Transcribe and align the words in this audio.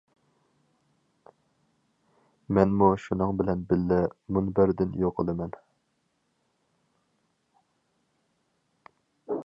مەنمۇ 2.57 2.87
شۇنىڭ 3.03 3.35
بىلەن 3.41 3.61
بىللە 3.73 3.99
مۇنبەردىن 4.37 4.97
يوقىلىمەن. 5.05 5.59